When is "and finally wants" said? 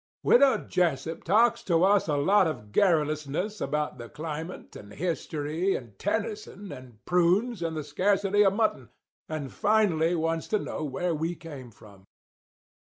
9.29-10.47